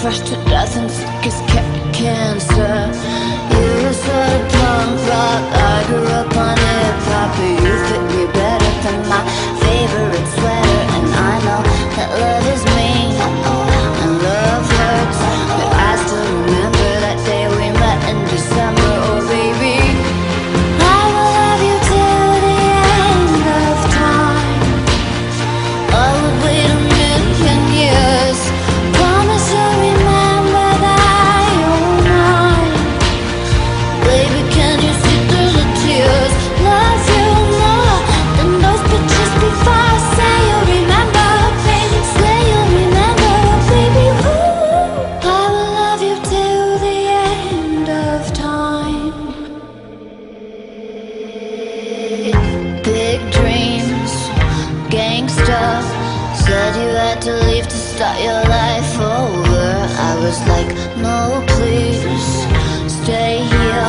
fresh 0.00 0.20
to 0.20 0.34
death 0.46 0.76
and 0.78 0.90
sick 0.90 1.26
as 1.26 1.40
ca- 1.52 1.92
cancer. 1.92 2.39
to 57.20 57.32
leave 57.48 57.68
to 57.68 57.76
start 57.76 58.18
your 58.18 58.42
life 58.48 58.94
over. 58.98 59.68
I 60.08 60.16
was 60.24 60.40
like, 60.48 60.68
no 60.96 61.44
please, 61.48 62.00
stay 62.88 63.44
here. 63.44 63.88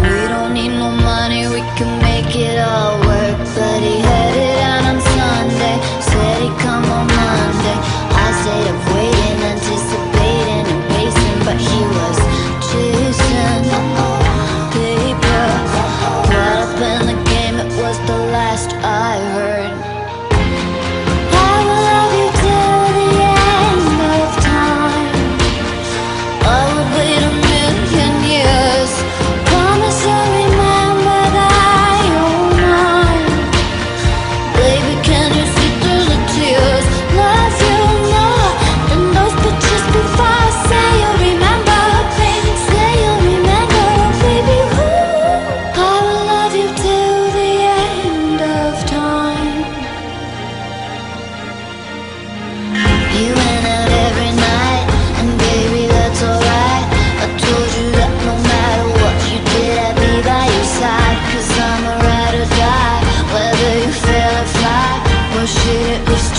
We 0.00 0.28
don't 0.32 0.54
need 0.54 0.70
no 0.70 0.90
money, 0.90 1.46
we 1.46 1.60
can 1.76 2.00
make 2.00 2.34
it 2.34 2.58
all 2.58 2.96
work. 3.04 3.36
But 3.54 3.80
he 3.84 4.00
headed 4.00 4.60
out 4.64 4.84
on 4.90 4.98
Sunday, 5.12 5.76
said 6.00 6.40
he'd 6.40 6.56
come 6.64 6.84
on 6.84 7.06
Monday. 7.06 7.78
I 8.24 8.26
stayed 8.40 8.68
up 8.72 8.80
waiting, 8.96 9.38
anticipating 9.52 10.64
and 10.72 10.82
pacing 10.92 11.38
But 11.44 11.58
he 11.60 11.80
was 11.96 12.18
chasing. 12.68 13.64
Paper 14.72 15.46
Caught 16.32 16.56
up 16.64 16.80
in 16.80 17.00
the 17.12 17.18
game, 17.28 17.56
it 17.60 17.70
was 17.82 17.98
the 18.06 18.18
last 18.32 18.72
minute, 65.84 66.33